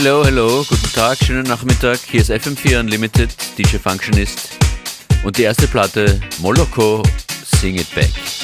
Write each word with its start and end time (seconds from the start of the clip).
Hello, 0.00 0.24
hello, 0.24 0.64
guten 0.68 0.92
Tag, 0.92 1.18
schönen 1.18 1.42
Nachmittag. 1.42 1.98
Hier 2.08 2.20
ist 2.20 2.30
FM4 2.30 2.78
Unlimited, 2.78 3.34
DJ 3.58 3.78
Functionist. 3.78 4.50
Und 5.24 5.36
die 5.36 5.42
erste 5.42 5.66
Platte, 5.66 6.20
Moloko, 6.38 7.02
Sing 7.44 7.74
It 7.74 7.92
Back. 7.96 8.37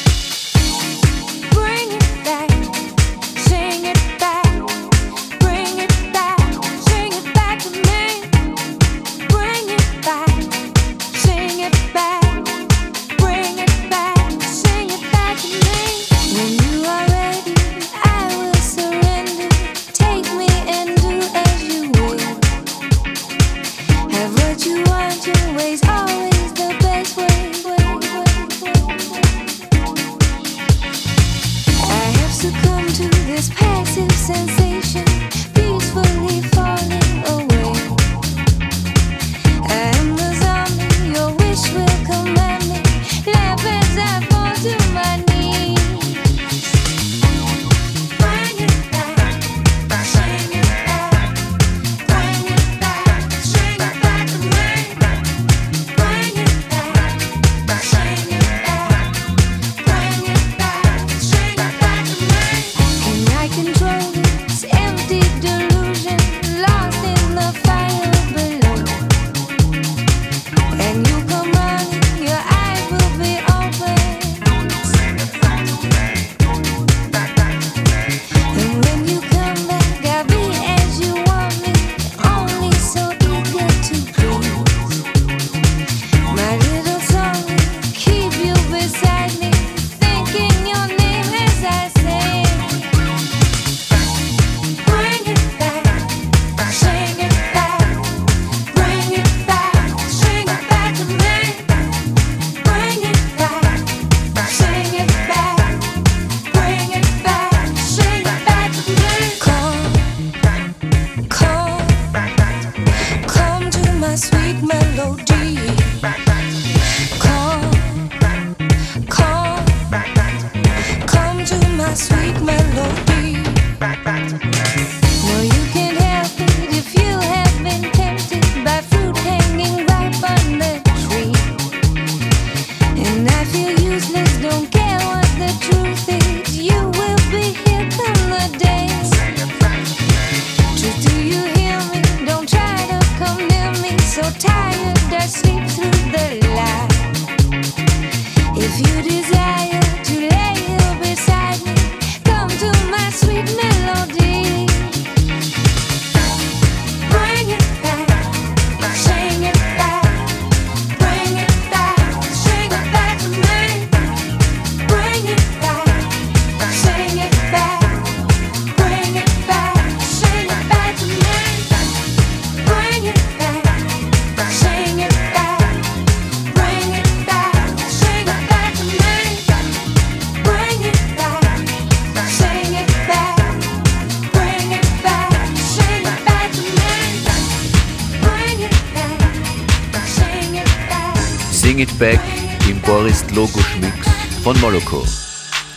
Back 191.98 192.20
im 192.68 192.80
Boris 192.82 193.24
Logusch 193.34 193.76
Mix 193.80 194.06
von 194.42 194.58
Moloko. 194.60 195.04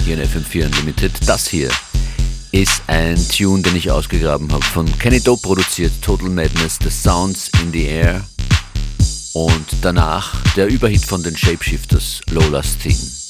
Hier 0.06 0.18
in 0.18 0.28
FM4 0.28 0.66
Unlimited. 0.66 1.12
Das 1.25 1.47
hier 1.47 1.69
ist 2.51 2.81
ein 2.88 3.18
Tune, 3.29 3.62
den 3.62 3.75
ich 3.75 3.91
ausgegraben 3.91 4.51
habe, 4.51 4.63
von 4.63 4.85
Kenny 5.00 5.19
Dope 5.19 5.41
produziert, 5.41 5.91
Total 6.01 6.29
Madness, 6.29 6.78
The 6.81 6.90
Sounds 6.90 7.50
in 7.62 7.72
the 7.72 7.85
Air. 7.85 8.25
Und 9.34 9.66
danach 9.81 10.34
der 10.56 10.68
Überhit 10.68 11.06
von 11.06 11.23
den 11.23 11.35
Shapeshifters, 11.35 12.22
Lola's 12.31 12.78
Theme. 12.78 13.26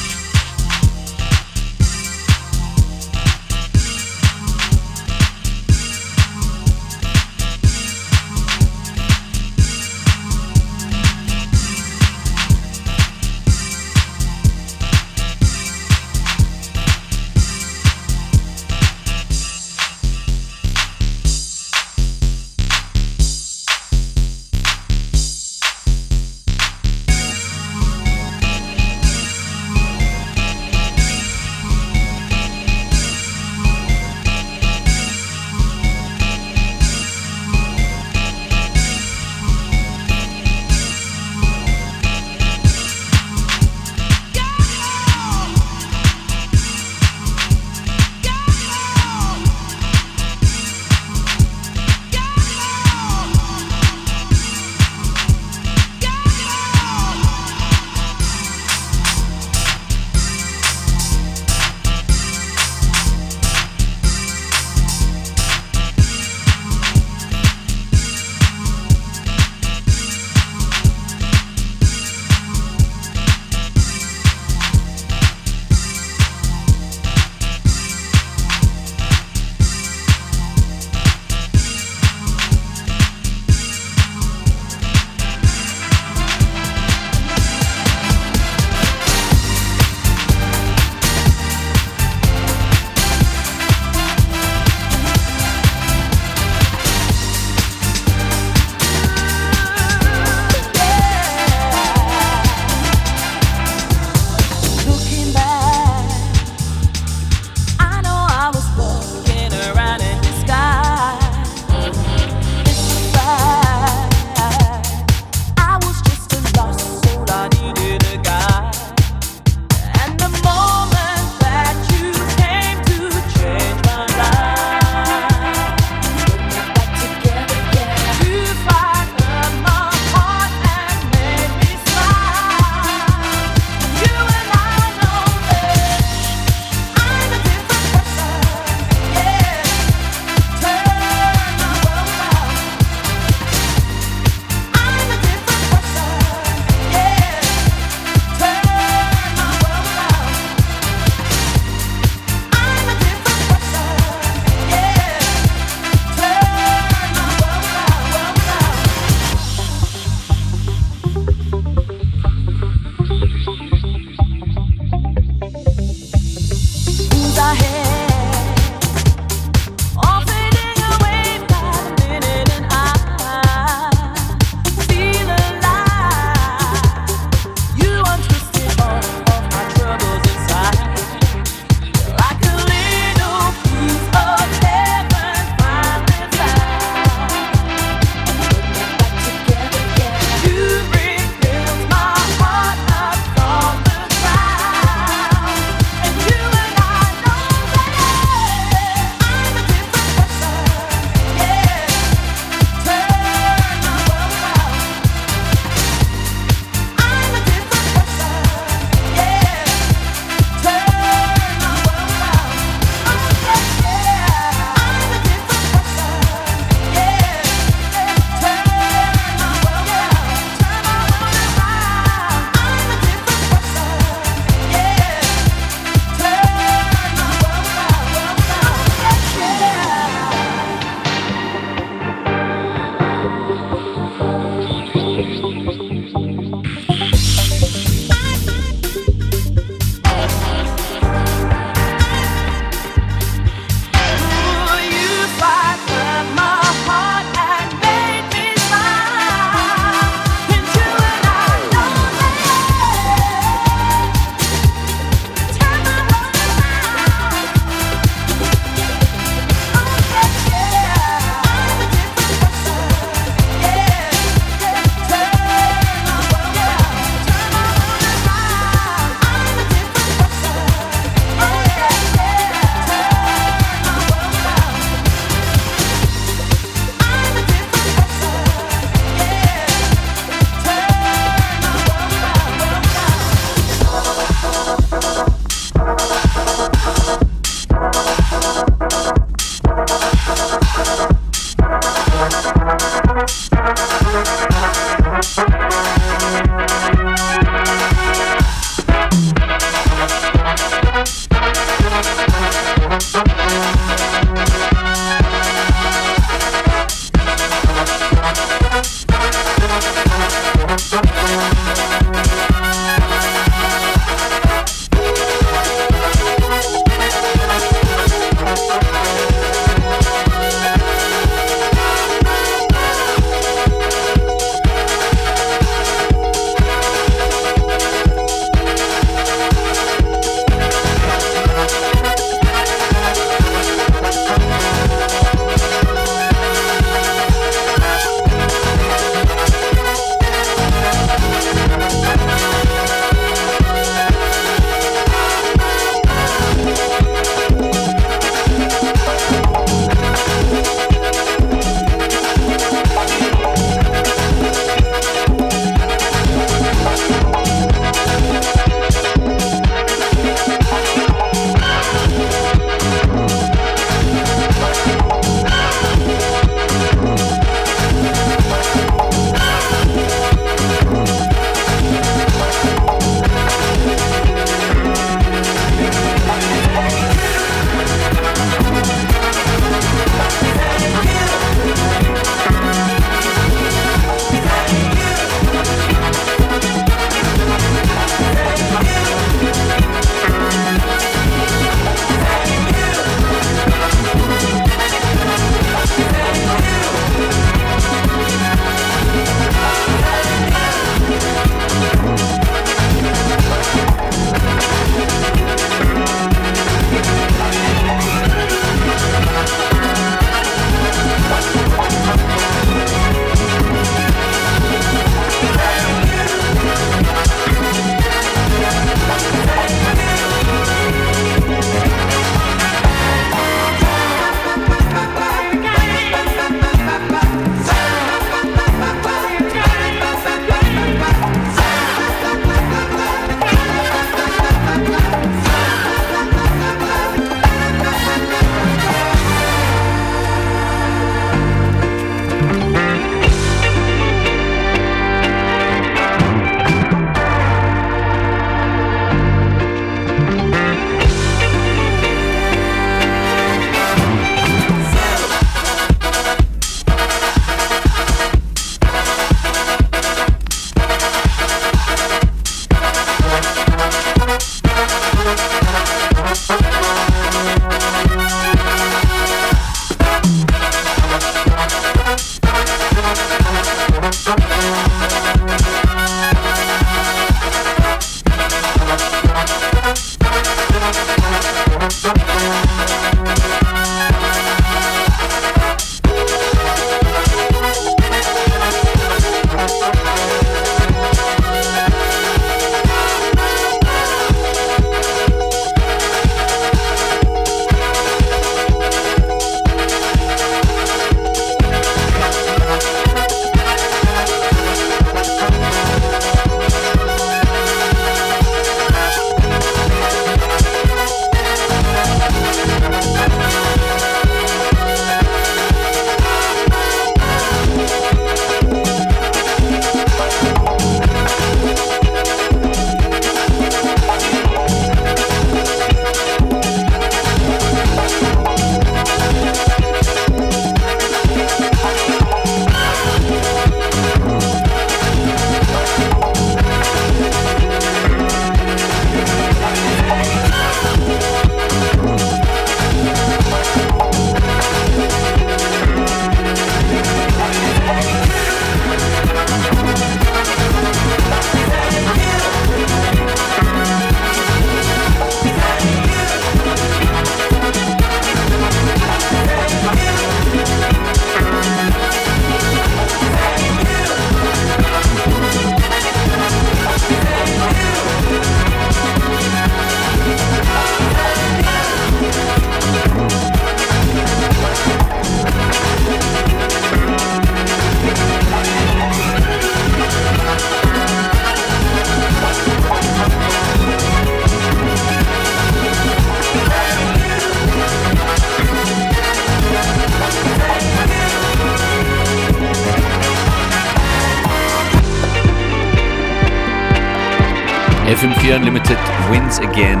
FM4 598.44 598.56
Unlimited 598.56 598.98
wins 599.30 599.58
again. 599.58 600.00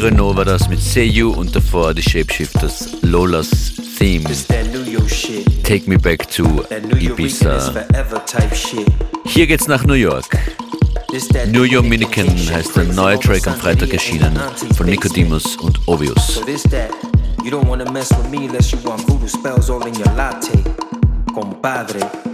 Renault 0.00 0.36
war 0.36 0.44
das 0.44 0.68
mit 0.68 0.80
Say 0.80 1.04
You 1.04 1.32
und 1.32 1.54
davor 1.56 1.92
die 1.92 2.02
Shapeshifters 2.02 3.02
Lola's 3.02 3.72
Theme. 3.98 4.24
Take 5.64 5.90
Me 5.90 5.98
Back 5.98 6.30
to 6.30 6.62
Ibiza. 6.98 7.84
Hier 9.24 9.46
geht's 9.46 9.66
nach 9.66 9.84
New 9.84 9.94
York. 9.94 10.38
New 11.50 11.64
York 11.64 11.86
Minican 11.86 12.28
heißt 12.28 12.76
der 12.76 12.84
neue 12.84 13.18
Track 13.18 13.46
am 13.48 13.56
Freitag 13.56 13.92
erschienen 13.92 14.38
von 14.76 14.86
Nicodemus 14.86 15.56
und 15.56 15.80
Ovius. 15.88 16.42
You 17.44 17.50
don't 17.50 17.66
wanna 17.68 17.90
mess 17.90 18.10
with 18.10 18.30
me 18.30 18.46
unless 18.46 18.70
you 18.70 18.78
want 18.84 19.02
voodoo 19.08 19.26
spells 19.26 19.68
all 19.68 19.84
in 19.86 19.94
your 19.96 20.14
latte, 20.16 20.58
compadre. 21.34 22.31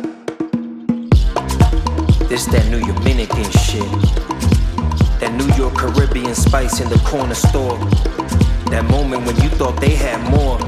This 2.29 2.45
that 2.53 2.69
New 2.69 2.81
Dominican 2.81 3.49
shit. 3.53 3.89
That 5.19 5.33
New 5.33 5.49
York 5.57 5.75
Caribbean 5.79 6.35
spice 6.35 6.79
in 6.79 6.91
the 6.91 6.99
corner 6.99 7.35
store. 7.35 7.79
That 8.69 8.85
moment 8.91 9.25
when 9.25 9.35
you 9.41 9.49
thought 9.49 9.81
they 9.81 9.95
had 9.95 10.21
more, 10.29 10.59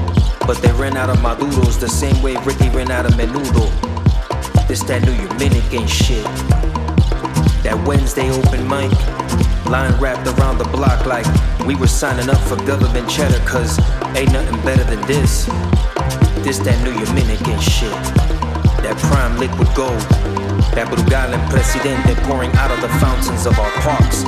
but 0.47 0.57
they 0.63 0.71
ran 0.71 0.97
out 0.97 1.11
of 1.11 1.17
maduros 1.17 1.79
the 1.79 1.87
same 1.87 2.19
way 2.23 2.35
Ricky 2.45 2.67
ran 2.69 2.89
out 2.89 3.05
of 3.05 3.13
menudo. 3.13 3.69
This 4.67 4.81
that 4.89 5.05
New 5.05 5.15
Dominican 5.27 5.85
shit. 5.85 6.25
That 7.61 7.77
Wednesday 7.85 8.31
open 8.31 8.67
mic, 8.67 8.89
line 9.69 9.93
wrapped 10.01 10.25
around 10.39 10.57
the 10.57 10.67
block 10.73 11.05
like 11.05 11.27
we 11.67 11.75
were 11.75 11.85
signing 11.85 12.27
up 12.31 12.41
for 12.49 12.55
government 12.65 13.07
cheddar, 13.07 13.37
cause 13.45 13.77
ain't 14.17 14.33
nothing 14.33 14.59
better 14.65 14.83
than 14.83 14.99
this. 15.05 15.45
This 16.41 16.57
that 16.65 16.81
New 16.83 16.97
Dominican 17.05 17.59
shit. 17.59 17.93
That 18.81 18.97
prime 18.97 19.37
liquid 19.37 19.69
gold 19.75 20.40
that 20.75 20.87
Brugal 20.87 21.33
and 21.33 21.43
Presidente 21.49 22.15
pouring 22.27 22.51
out 22.55 22.71
of 22.71 22.81
the 22.81 22.89
fountains 22.99 23.45
of 23.45 23.57
our 23.59 23.71
parks. 23.83 24.23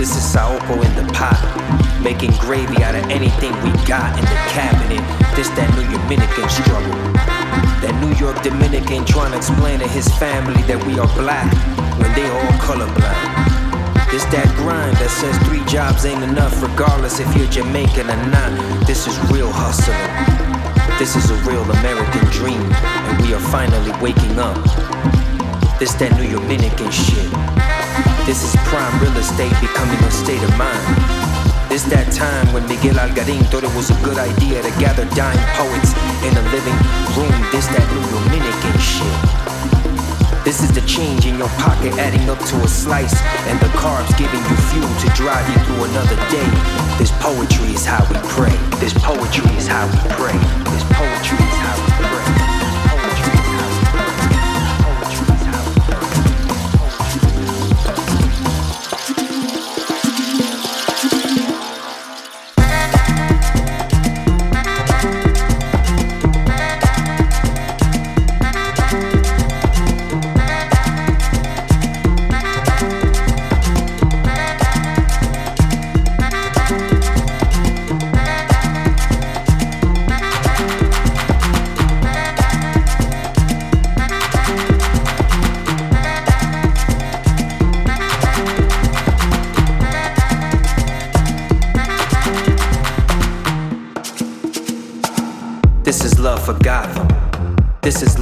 This 0.00 0.16
is 0.16 0.24
Saopo 0.24 0.80
in 0.80 0.92
the 0.96 1.04
pot, 1.12 1.36
making 2.02 2.32
gravy 2.40 2.82
out 2.82 2.94
of 2.94 3.04
anything 3.10 3.52
we 3.60 3.70
got 3.84 4.16
in 4.16 4.24
the 4.24 4.40
cabinet. 4.48 5.04
This 5.36 5.48
that 5.60 5.68
New 5.76 5.84
Dominican 5.92 6.48
struggle. 6.48 6.96
That 7.84 7.92
New 8.00 8.12
York 8.16 8.40
Dominican 8.42 9.04
trying 9.04 9.32
to 9.32 9.36
explain 9.36 9.80
to 9.80 9.88
his 9.88 10.08
family 10.16 10.60
that 10.64 10.80
we 10.88 10.98
are 10.98 11.08
black 11.16 11.52
when 12.00 12.12
they 12.16 12.24
all 12.24 12.54
colorblind. 12.60 13.60
This 14.10 14.24
that 14.34 14.48
grind 14.56 14.96
that 14.96 15.12
says 15.12 15.36
three 15.46 15.64
jobs 15.70 16.04
ain't 16.04 16.24
enough, 16.24 16.60
regardless 16.62 17.20
if 17.20 17.28
you're 17.36 17.46
Jamaican 17.46 18.10
or 18.10 18.20
not. 18.32 18.50
This 18.86 19.06
is 19.06 19.14
real 19.30 19.52
hustling. 19.52 20.00
This 20.98 21.16
is 21.16 21.30
a 21.30 21.38
real 21.48 21.62
American 21.62 22.24
dream, 22.32 22.60
and 22.60 23.22
we 23.22 23.32
are 23.32 23.44
finally 23.52 23.92
waking 24.02 24.38
up. 24.38 24.58
This 25.80 25.96
that 25.96 26.12
New 26.20 26.28
York 26.28 26.44
Dominican 26.44 26.92
shit. 26.92 27.24
This 28.28 28.44
is 28.44 28.52
prime 28.68 28.92
real 29.00 29.16
estate 29.16 29.56
becoming 29.64 29.96
a 30.04 30.12
state 30.12 30.44
of 30.44 30.52
mind. 30.60 30.84
This 31.72 31.88
that 31.88 32.12
time 32.12 32.52
when 32.52 32.68
Miguel 32.68 33.00
Algarin 33.00 33.40
thought 33.48 33.64
it 33.64 33.72
was 33.72 33.88
a 33.88 33.96
good 34.04 34.20
idea 34.20 34.60
to 34.60 34.68
gather 34.76 35.08
dying 35.16 35.40
poets 35.56 35.96
in 36.20 36.36
a 36.36 36.44
living 36.52 36.76
room. 37.16 37.32
This 37.48 37.64
that 37.72 37.80
New 37.96 38.04
York 38.12 38.28
Dominican 38.28 38.76
shit. 38.76 39.08
This 40.44 40.60
is 40.60 40.68
the 40.68 40.84
change 40.84 41.24
in 41.24 41.40
your 41.40 41.48
pocket 41.56 41.96
adding 41.96 42.28
up 42.28 42.44
to 42.52 42.60
a 42.60 42.68
slice, 42.68 43.16
and 43.48 43.56
the 43.64 43.72
carbs 43.72 44.12
giving 44.20 44.44
you 44.52 44.56
fuel 44.68 44.92
to 45.00 45.08
drive 45.16 45.48
you 45.48 45.56
through 45.64 45.88
another 45.96 46.20
day. 46.28 46.50
This 47.00 47.08
poetry 47.24 47.72
is 47.72 47.88
how 47.88 48.04
we 48.12 48.20
pray. 48.28 48.52
This 48.84 48.92
poetry 48.92 49.48
is 49.56 49.64
how 49.64 49.88
we 49.88 50.00
pray. 50.12 50.36
This 50.76 50.84
poetry 50.92 51.40
is 51.40 51.56
how 51.64 51.76
we 51.80 51.88
pray. 52.04 52.49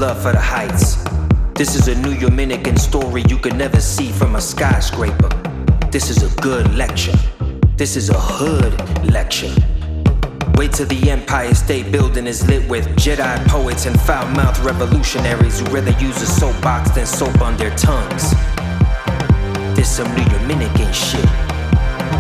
Love 0.09 0.23
for 0.23 0.33
the 0.33 0.41
heights. 0.41 0.97
This 1.55 1.75
is 1.75 1.87
a 1.89 1.95
New 2.01 2.17
Dominican 2.19 2.79
story 2.79 3.23
you 3.29 3.37
could 3.37 3.57
never 3.57 3.79
see 3.79 4.11
from 4.11 4.37
a 4.37 4.41
skyscraper. 4.41 5.29
This 5.91 6.09
is 6.09 6.23
a 6.23 6.41
good 6.41 6.67
lecture. 6.75 7.19
This 7.77 7.95
is 7.95 8.09
a 8.09 8.19
hood 8.19 8.73
lecture. 9.13 9.55
Wait 10.55 10.73
till 10.73 10.87
the 10.87 11.11
Empire 11.11 11.53
State 11.55 11.93
Building 11.93 12.27
is 12.27 12.47
lit 12.49 12.67
with 12.71 12.87
Jedi 12.97 13.37
poets 13.49 13.85
and 13.85 14.01
foul 14.01 14.27
mouthed 14.29 14.61
revolutionaries 14.65 15.61
who 15.61 15.67
rather 15.67 15.95
use 16.03 16.23
a 16.23 16.27
soapbox 16.41 16.91
than 16.93 17.05
soap 17.05 17.43
on 17.43 17.59
their 17.59 17.75
tongues. 17.77 18.31
This 19.77 19.95
some 19.95 20.11
New 20.17 20.25
Dominican 20.39 20.91
shit. 20.91 21.29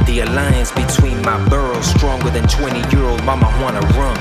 The 0.04 0.24
alliance 0.26 0.72
between 0.72 1.22
my 1.22 1.38
boroughs 1.48 1.86
stronger 1.86 2.28
than 2.28 2.46
20 2.48 2.94
year 2.94 3.04
old 3.06 3.24
Mama 3.24 3.46
Juana 3.56 3.80
rum. 3.96 4.18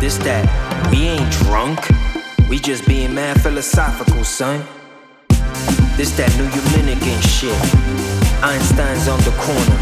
This 0.00 0.16
that, 0.18 0.44
we 0.90 1.08
ain't 1.08 1.30
drunk. 1.32 1.95
We 2.48 2.60
just 2.60 2.86
being 2.86 3.12
mad 3.12 3.42
philosophical, 3.42 4.22
son. 4.22 4.62
This 5.98 6.14
that 6.14 6.30
New 6.38 6.46
Dominican 6.46 7.18
shit. 7.26 7.58
Einstein's 8.38 9.10
on 9.10 9.18
the 9.26 9.34
corner, 9.34 9.78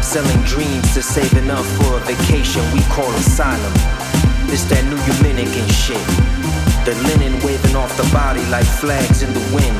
selling 0.00 0.40
dreams 0.48 0.96
to 0.96 1.04
save 1.04 1.36
enough 1.36 1.68
for 1.76 1.92
a 1.92 2.00
vacation 2.08 2.64
we 2.72 2.80
call 2.88 3.12
asylum. 3.20 3.68
This 4.48 4.64
that 4.72 4.80
New 4.88 4.96
Dominican 5.04 5.68
shit. 5.68 6.00
The 6.88 6.96
linen 7.04 7.36
waving 7.44 7.76
off 7.76 7.92
the 8.00 8.08
body 8.16 8.40
like 8.48 8.64
flags 8.64 9.20
in 9.20 9.28
the 9.36 9.44
wind. 9.52 9.76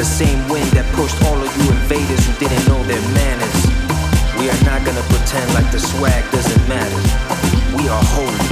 The 0.00 0.08
same 0.08 0.40
wind 0.48 0.72
that 0.72 0.88
pushed 0.96 1.20
all 1.28 1.36
of 1.36 1.52
you 1.52 1.68
invaders 1.68 2.24
who 2.24 2.32
didn't 2.40 2.64
know 2.64 2.80
their 2.88 3.04
manners. 3.12 3.60
We 4.40 4.48
are 4.48 4.62
not 4.64 4.80
gonna 4.88 5.04
pretend 5.12 5.52
like 5.52 5.68
the 5.68 5.84
swag 5.84 6.24
doesn't 6.32 6.64
matter. 6.64 7.00
We 7.76 7.92
are 7.92 8.04
holy. 8.16 8.48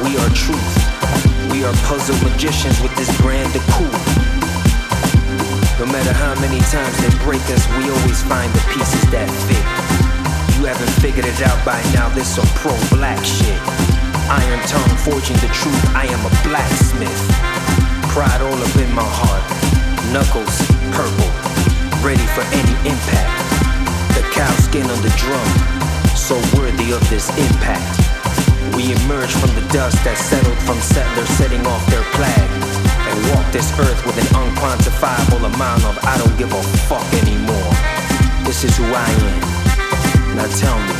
We 0.00 0.16
are 0.16 0.32
truth. 0.32 0.83
We 1.54 1.62
are 1.62 1.72
puzzle 1.86 2.18
magicians 2.28 2.82
with 2.82 2.90
this 2.96 3.06
brand 3.22 3.54
of 3.54 3.62
cool. 3.78 3.94
No 5.78 5.86
matter 5.86 6.10
how 6.10 6.34
many 6.42 6.58
times 6.66 6.98
they 6.98 7.14
break 7.22 7.46
us, 7.54 7.62
we 7.78 7.86
always 7.94 8.18
find 8.26 8.50
the 8.50 8.64
pieces 8.74 9.06
that 9.14 9.30
fit. 9.46 9.62
You 10.58 10.66
haven't 10.66 10.90
figured 10.98 11.22
it 11.22 11.38
out 11.46 11.54
by 11.62 11.78
now, 11.94 12.10
this 12.10 12.26
some 12.26 12.50
pro-black 12.58 13.22
shit. 13.22 13.54
Iron 14.26 14.58
tongue 14.66 14.98
forging 15.06 15.38
the 15.38 15.50
truth, 15.54 15.78
I 15.94 16.10
am 16.10 16.26
a 16.26 16.32
blacksmith. 16.42 17.22
Pride 18.10 18.42
all 18.42 18.58
up 18.58 18.74
in 18.74 18.90
my 18.90 19.06
heart, 19.06 19.46
knuckles 20.10 20.58
purple, 20.90 21.30
ready 22.02 22.26
for 22.34 22.42
any 22.50 22.74
impact. 22.82 23.30
The 24.18 24.26
cow 24.34 24.50
skin 24.58 24.90
on 24.90 24.98
the 25.06 25.14
drum, 25.22 25.48
so 26.18 26.34
worthy 26.58 26.90
of 26.90 26.98
this 27.14 27.30
impact. 27.38 28.13
We 28.76 28.90
emerge 28.90 29.30
from 29.30 29.54
the 29.54 29.62
dust 29.72 30.02
that 30.02 30.18
settled 30.18 30.58
from 30.66 30.78
settlers 30.80 31.28
setting 31.38 31.64
off 31.64 31.86
their 31.86 32.02
flag 32.18 32.50
and 33.06 33.18
walk 33.30 33.46
this 33.52 33.70
earth 33.78 34.04
with 34.04 34.18
an 34.18 34.26
unquantifiable 34.34 35.46
amount 35.46 35.84
of 35.84 35.94
I 36.02 36.18
don't 36.18 36.36
give 36.36 36.50
a 36.52 36.62
fuck 36.90 37.06
anymore. 37.22 37.70
This 38.42 38.64
is 38.64 38.76
who 38.76 38.84
I 38.90 39.06
am. 39.30 40.34
Now 40.34 40.50
tell 40.58 40.74
me, 40.74 40.94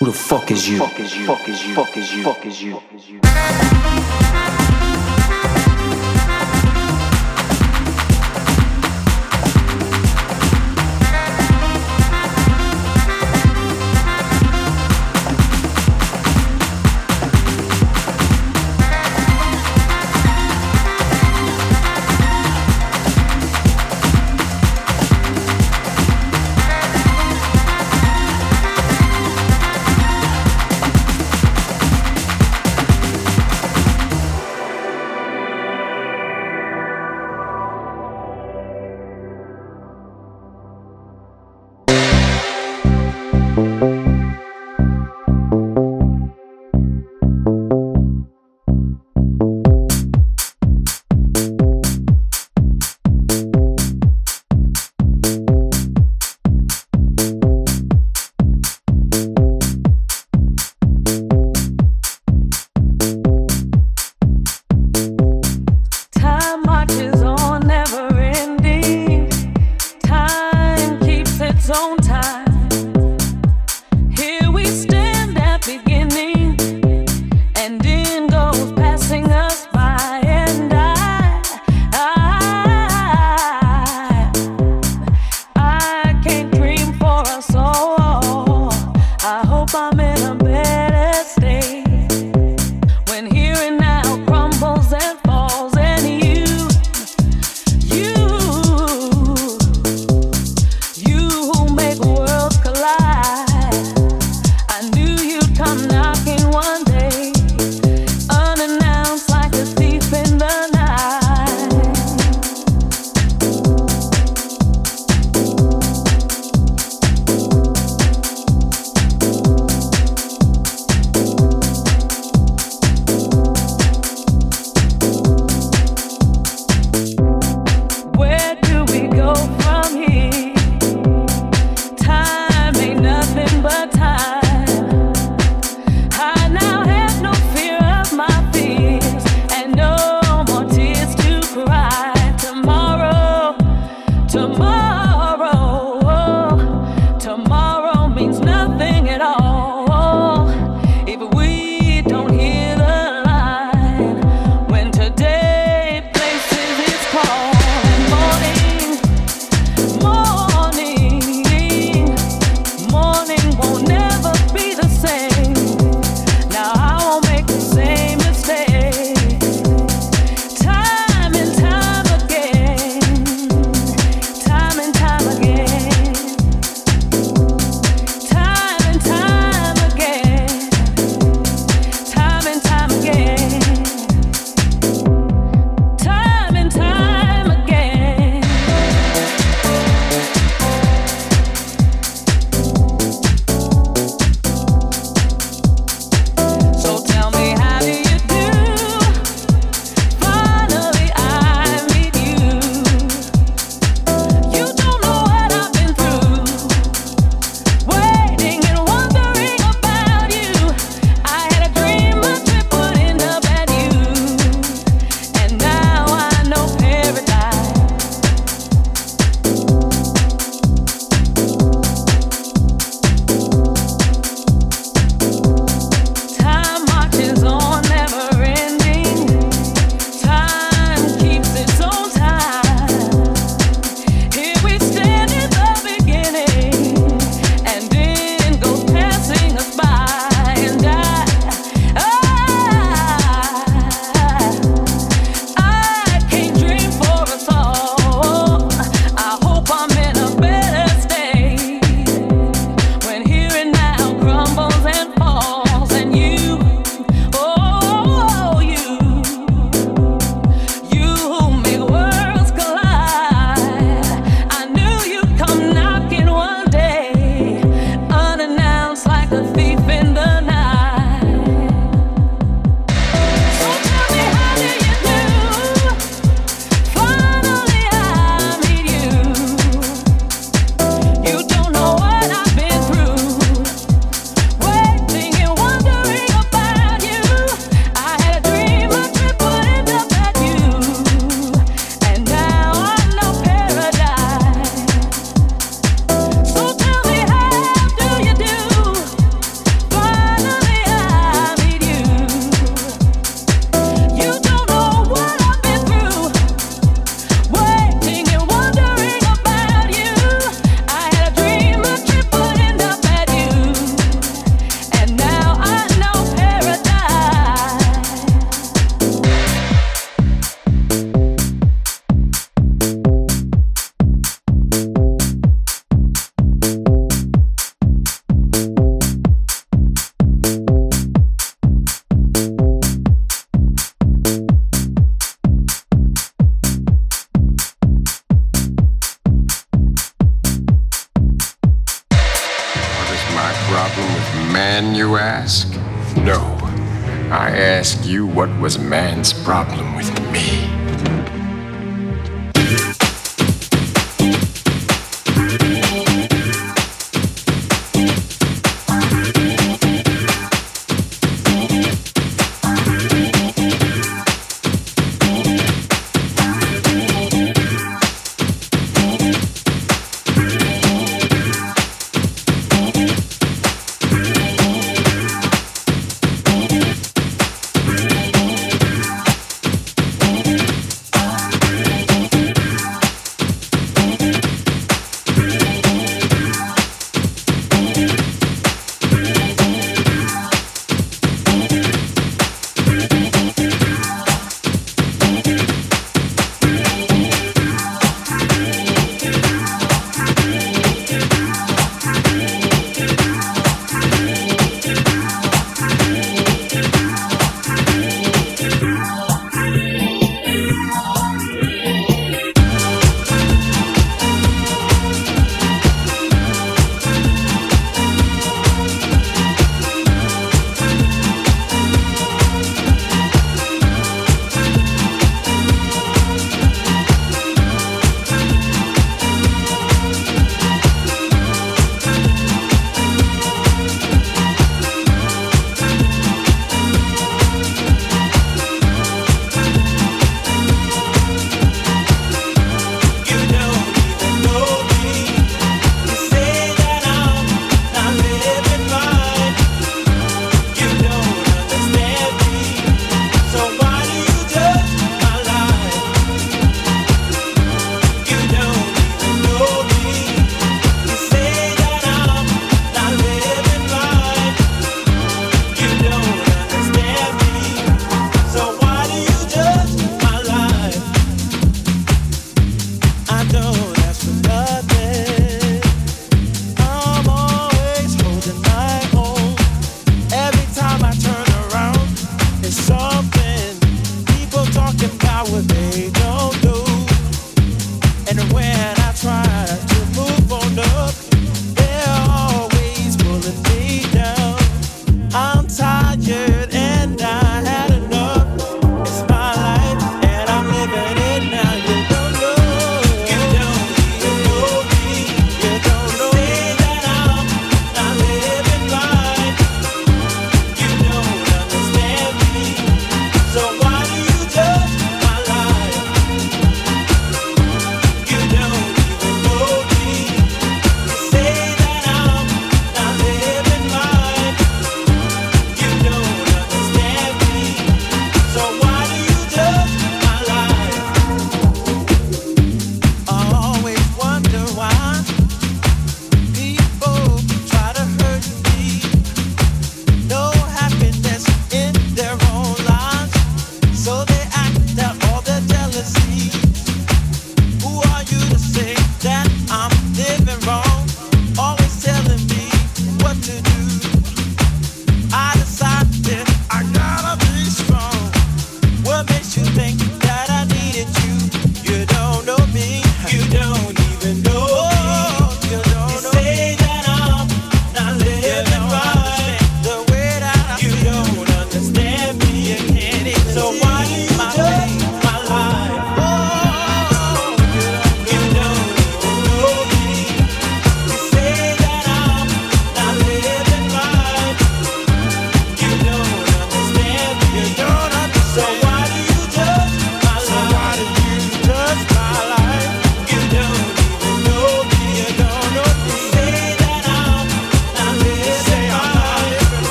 who 0.00 0.06
the 0.06 0.16
fuck 0.16 0.50
is 0.50 0.66
you? 0.66 0.78
Fuck 0.78 0.98
is 0.98 1.14
you? 1.14 1.26
Fuck 1.26 1.48
is 1.48 1.66
you? 1.66 1.74
Fuck 1.74 1.96
is 1.98 2.14
you? 2.14 2.24
Fuck 2.24 2.46
is 2.46 2.62
you? 2.62 2.72
Fuck 2.72 2.86
is 2.94 2.94
you? 2.94 2.97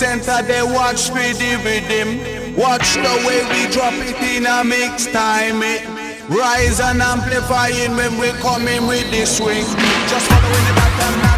Center, 0.00 0.40
they 0.48 0.62
watch 0.62 1.10
for 1.10 1.16
the 1.16 1.60
rhythm. 1.62 2.56
Watch 2.56 2.94
the 2.94 3.14
way 3.26 3.44
we 3.52 3.70
drop 3.70 3.92
it 3.92 4.16
in 4.34 4.46
a 4.46 4.64
mix 4.64 5.04
time. 5.12 5.60
It 5.62 5.86
rise 6.30 6.80
and 6.80 7.02
amplify 7.02 7.68
amplifying 7.68 7.96
when 7.96 8.18
we 8.18 8.30
coming 8.40 8.86
with 8.86 9.10
the 9.10 9.26
swing. 9.26 9.66
Just 10.08 10.26
following 10.26 10.64
the 10.68 10.74
pattern 10.80 11.29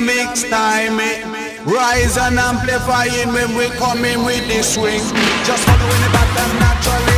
Mix 0.00 0.44
time 0.44 1.00
it. 1.00 1.24
Rise 1.66 2.16
and 2.18 2.38
amplify 2.38 3.06
it 3.06 3.26
when 3.26 3.56
we 3.56 3.66
come 3.78 4.04
in 4.04 4.24
with 4.24 4.46
the 4.46 4.62
swing. 4.62 5.00
Just 5.44 5.64
following 5.64 6.02
the 6.02 6.10
pattern 6.12 6.58
naturally. 6.60 7.17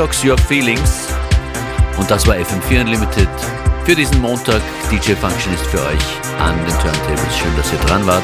Detox 0.00 0.24
Your 0.24 0.38
Feelings. 0.38 1.08
Und 1.98 2.10
das 2.10 2.26
war 2.26 2.34
FM4 2.34 2.80
Unlimited. 2.80 3.28
Für 3.84 3.94
diesen 3.94 4.18
Montag, 4.22 4.62
DJ 4.90 5.12
Function 5.12 5.52
ist 5.52 5.66
für 5.66 5.76
euch 5.76 6.40
an 6.40 6.56
den 6.64 6.78
Turntables. 6.78 7.36
Schön, 7.36 7.54
dass 7.54 7.70
ihr 7.70 7.78
dran 7.80 8.06
wart. 8.06 8.22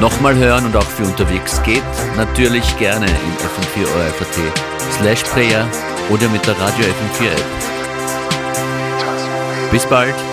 Nochmal 0.00 0.34
hören 0.34 0.66
und 0.66 0.74
auch 0.74 0.82
für 0.82 1.04
unterwegs 1.04 1.62
geht 1.62 1.84
natürlich 2.16 2.76
gerne 2.78 3.06
in 3.06 3.12
FM4 3.12 3.86
ORFAT 3.86 4.52
slash 4.98 5.22
Player 5.32 5.64
oder 6.10 6.28
mit 6.30 6.44
der 6.44 6.58
Radio 6.58 6.86
FM4 6.86 7.26
App. 7.28 7.44
Bis 9.70 9.86
bald. 9.86 10.25